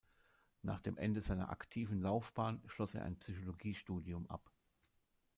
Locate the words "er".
2.95-3.03